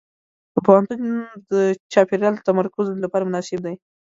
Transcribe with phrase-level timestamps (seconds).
[0.53, 1.01] د پوهنتون
[1.93, 3.75] چاپېریال د تمرکز لپاره مناسب دی.